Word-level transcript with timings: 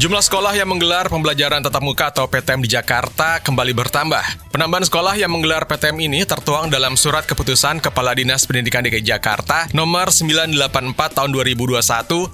Jumlah 0.00 0.24
sekolah 0.24 0.56
yang 0.56 0.64
menggelar 0.64 1.12
pembelajaran 1.12 1.60
tatap 1.60 1.84
muka 1.84 2.08
atau 2.08 2.24
PTM 2.24 2.64
di 2.64 2.72
Jakarta 2.72 3.36
kembali 3.44 3.76
bertambah. 3.76 4.48
Penambahan 4.48 4.88
sekolah 4.88 5.12
yang 5.20 5.28
menggelar 5.28 5.68
PTM 5.68 6.08
ini 6.08 6.24
tertuang 6.24 6.72
dalam 6.72 6.96
surat 6.96 7.28
keputusan 7.28 7.84
Kepala 7.84 8.16
Dinas 8.16 8.48
Pendidikan 8.48 8.80
DKI 8.80 9.04
Jakarta 9.04 9.68
nomor 9.76 10.08
984 10.08 10.56
tahun 10.96 11.30
2021 11.36 11.84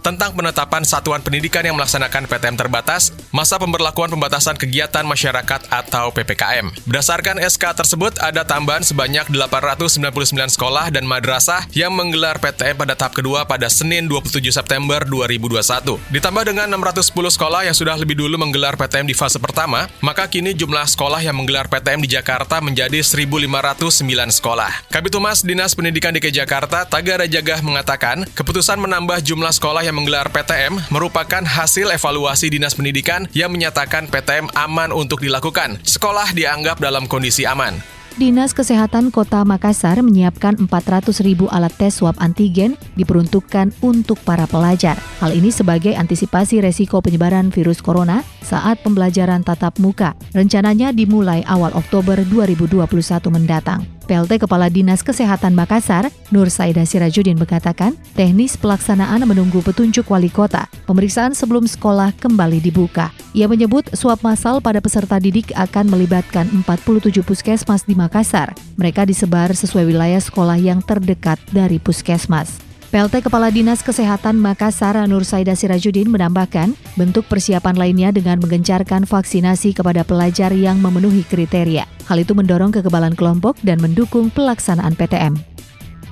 tentang 0.00 0.32
penetapan 0.32 0.88
satuan 0.88 1.20
pendidikan 1.20 1.60
yang 1.60 1.76
melaksanakan 1.76 2.32
PTM 2.32 2.56
terbatas, 2.56 3.12
masa 3.28 3.60
pemberlakuan 3.60 4.08
pembatasan 4.08 4.56
kegiatan 4.56 5.04
masyarakat 5.04 5.60
atau 5.68 6.16
PPKM. 6.16 6.72
Berdasarkan 6.88 7.44
SK 7.44 7.76
tersebut, 7.76 8.16
ada 8.24 8.40
tambahan 8.40 8.88
sebanyak 8.88 9.28
899 9.28 10.56
sekolah 10.56 10.88
dan 10.88 11.04
madrasah 11.04 11.68
yang 11.76 11.92
menggelar 11.92 12.40
PTM 12.40 12.80
pada 12.80 12.96
tahap 12.96 13.20
kedua 13.20 13.44
pada 13.44 13.68
Senin 13.68 14.08
27 14.08 14.48
September 14.48 15.04
2021. 15.04 16.00
Ditambah 16.08 16.48
dengan 16.48 16.72
610 16.72 17.12
sekolah 17.36 17.49
sekolah 17.50 17.66
yang 17.66 17.74
sudah 17.74 17.98
lebih 17.98 18.14
dulu 18.14 18.38
menggelar 18.38 18.78
PTM 18.78 19.10
di 19.10 19.16
fase 19.18 19.42
pertama, 19.42 19.90
maka 19.98 20.30
kini 20.30 20.54
jumlah 20.54 20.86
sekolah 20.86 21.18
yang 21.18 21.34
menggelar 21.34 21.66
PTM 21.66 22.06
di 22.06 22.14
Jakarta 22.14 22.62
menjadi 22.62 23.02
1.509 23.02 24.06
sekolah. 24.38 24.86
Kabit 24.86 25.18
Humas 25.18 25.42
Dinas 25.42 25.74
Pendidikan 25.74 26.14
DKI 26.14 26.46
Jakarta, 26.46 26.86
Tagara 26.86 27.26
Jagah 27.26 27.58
mengatakan, 27.66 28.22
keputusan 28.38 28.78
menambah 28.78 29.18
jumlah 29.26 29.50
sekolah 29.50 29.82
yang 29.82 29.98
menggelar 29.98 30.30
PTM 30.30 30.78
merupakan 30.94 31.42
hasil 31.42 31.90
evaluasi 31.90 32.54
Dinas 32.54 32.78
Pendidikan 32.78 33.26
yang 33.34 33.50
menyatakan 33.50 34.06
PTM 34.06 34.46
aman 34.54 34.94
untuk 34.94 35.18
dilakukan. 35.18 35.82
Sekolah 35.82 36.30
dianggap 36.30 36.78
dalam 36.78 37.10
kondisi 37.10 37.50
aman. 37.50 37.99
Dinas 38.20 38.52
Kesehatan 38.52 39.08
Kota 39.08 39.40
Makassar 39.48 39.96
menyiapkan 40.04 40.52
400 40.68 41.24
ribu 41.24 41.48
alat 41.48 41.72
tes 41.72 42.04
swab 42.04 42.12
antigen 42.20 42.76
diperuntukkan 42.92 43.72
untuk 43.80 44.20
para 44.28 44.44
pelajar. 44.44 45.00
Hal 45.24 45.32
ini 45.32 45.48
sebagai 45.48 45.96
antisipasi 45.96 46.60
resiko 46.60 47.00
penyebaran 47.00 47.48
virus 47.48 47.80
corona 47.80 48.20
saat 48.44 48.84
pembelajaran 48.84 49.40
tatap 49.40 49.80
muka. 49.80 50.12
Rencananya 50.36 50.92
dimulai 50.92 51.40
awal 51.48 51.72
Oktober 51.72 52.20
2021 52.28 52.84
mendatang. 53.32 53.88
PLT 54.10 54.42
Kepala 54.42 54.66
Dinas 54.66 55.06
Kesehatan 55.06 55.54
Makassar, 55.54 56.10
Nur 56.34 56.50
Saida 56.50 56.82
Sirajudin 56.82 57.38
mengatakan, 57.38 57.94
teknis 58.18 58.58
pelaksanaan 58.58 59.22
menunggu 59.22 59.62
petunjuk 59.62 60.10
wali 60.10 60.26
kota. 60.26 60.66
Pemeriksaan 60.90 61.30
sebelum 61.30 61.70
sekolah 61.70 62.10
kembali 62.18 62.58
dibuka. 62.58 63.14
Ia 63.38 63.46
menyebut 63.46 63.86
swab 63.94 64.18
massal 64.26 64.58
pada 64.58 64.82
peserta 64.82 65.22
didik 65.22 65.54
akan 65.54 65.86
melibatkan 65.94 66.50
47 66.50 67.22
puskesmas 67.22 67.86
di 67.86 67.94
Makassar. 67.94 68.50
Mereka 68.74 69.06
disebar 69.06 69.54
sesuai 69.54 69.86
wilayah 69.86 70.18
sekolah 70.18 70.58
yang 70.58 70.82
terdekat 70.82 71.38
dari 71.54 71.78
puskesmas. 71.78 72.69
PLT 72.90 73.22
Kepala 73.22 73.54
Dinas 73.54 73.86
Kesehatan 73.86 74.34
Makassar 74.34 74.98
Nur 75.06 75.22
Saida 75.22 75.54
Sirajudin 75.54 76.10
menambahkan, 76.10 76.74
bentuk 76.98 77.22
persiapan 77.30 77.78
lainnya 77.78 78.10
dengan 78.10 78.42
menggencarkan 78.42 79.06
vaksinasi 79.06 79.78
kepada 79.78 80.02
pelajar 80.02 80.50
yang 80.50 80.82
memenuhi 80.82 81.22
kriteria. 81.22 81.86
Hal 82.10 82.18
itu 82.18 82.34
mendorong 82.34 82.74
kekebalan 82.74 83.14
kelompok 83.14 83.54
dan 83.62 83.78
mendukung 83.78 84.26
pelaksanaan 84.34 84.98
PTM. 84.98 85.38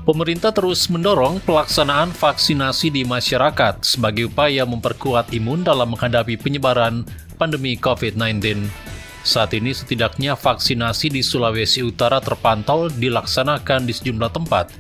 Pemerintah 0.07 0.55
terus 0.55 0.87
mendorong 0.87 1.43
pelaksanaan 1.43 2.15
vaksinasi 2.15 2.95
di 2.95 3.03
masyarakat 3.03 3.83
sebagai 3.83 4.31
upaya 4.31 4.63
memperkuat 4.63 5.35
imun 5.35 5.67
dalam 5.67 5.99
menghadapi 5.99 6.39
penyebaran 6.39 7.03
pandemi 7.43 7.75
COVID-19. 7.75 8.71
Saat 9.27 9.51
ini 9.59 9.75
setidaknya 9.75 10.39
vaksinasi 10.39 11.11
di 11.11 11.27
Sulawesi 11.27 11.83
Utara 11.83 12.23
terpantau 12.23 12.87
dilaksanakan 12.87 13.83
di 13.83 13.93
sejumlah 13.99 14.31
tempat, 14.31 14.71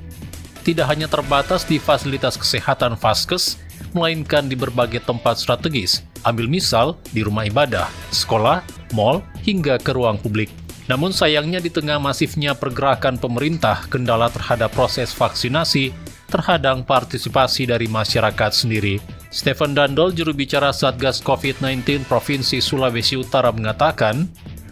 tidak 0.65 0.91
hanya 0.91 1.11
terbatas 1.11 1.67
di 1.67 1.77
fasilitas 1.77 2.39
kesehatan 2.39 2.99
Vaskes, 2.99 3.59
melainkan 3.93 4.47
di 4.47 4.57
berbagai 4.59 5.05
tempat 5.05 5.39
strategis. 5.41 6.03
Ambil 6.27 6.51
misal 6.51 6.99
di 7.15 7.23
rumah 7.23 7.47
ibadah, 7.47 7.87
sekolah, 8.11 8.61
mal, 8.93 9.23
hingga 9.47 9.79
ke 9.79 9.95
ruang 9.95 10.19
publik. 10.19 10.51
Namun 10.89 11.13
sayangnya 11.13 11.61
di 11.61 11.69
tengah 11.69 12.01
masifnya 12.01 12.57
pergerakan 12.57 13.21
pemerintah 13.21 13.85
kendala 13.93 14.33
terhadap 14.33 14.73
proses 14.73 15.13
vaksinasi, 15.13 15.93
terhadang 16.33 16.81
partisipasi 16.81 17.69
dari 17.69 17.89
masyarakat 17.89 18.53
sendiri. 18.53 18.97
Stephen 19.29 19.77
Dandol, 19.77 20.17
juru 20.17 20.33
bicara 20.33 20.73
Satgas 20.73 21.21
COVID-19 21.21 22.09
Provinsi 22.09 22.65
Sulawesi 22.65 23.21
Utara 23.21 23.53
mengatakan, 23.53 24.25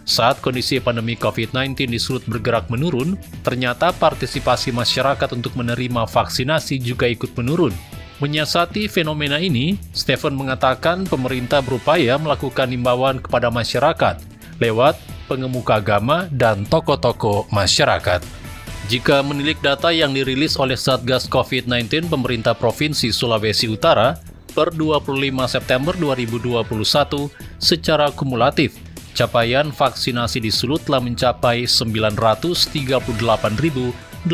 saat 0.07 0.39
kondisi 0.39 0.79
pandemi 0.79 1.19
COVID-19 1.19 1.91
di 1.91 1.99
Sulut 1.99 2.23
bergerak 2.23 2.71
menurun, 2.71 3.19
ternyata 3.43 3.91
partisipasi 3.91 4.71
masyarakat 4.71 5.35
untuk 5.35 5.51
menerima 5.59 6.07
vaksinasi 6.07 6.79
juga 6.79 7.11
ikut 7.11 7.35
menurun. 7.35 7.75
Menyiasati 8.23 8.87
fenomena 8.87 9.37
ini, 9.37 9.75
Stephen 9.91 10.33
mengatakan 10.33 11.03
pemerintah 11.05 11.59
berupaya 11.59 12.15
melakukan 12.17 12.71
imbauan 12.71 13.19
kepada 13.19 13.51
masyarakat 13.51 14.17
lewat 14.63 14.97
pengemuka 15.27 15.77
agama 15.77 16.25
dan 16.33 16.63
tokoh-tokoh 16.65 17.45
masyarakat. 17.51 18.23
Jika 18.87 19.19
menilik 19.19 19.59
data 19.59 19.91
yang 19.91 20.15
dirilis 20.15 20.55
oleh 20.55 20.79
Satgas 20.79 21.27
COVID-19 21.27 22.07
pemerintah 22.07 22.55
Provinsi 22.55 23.11
Sulawesi 23.11 23.67
Utara 23.67 24.15
per 24.55 24.71
25 24.71 25.03
September 25.45 25.93
2021 25.93 26.63
secara 27.59 28.07
kumulatif, 28.15 28.86
Capaian 29.17 29.73
vaksinasi 29.73 30.45
di 30.45 30.53
Sulut 30.53 30.85
telah 30.85 31.01
mencapai 31.01 31.65
938.807 31.65 34.29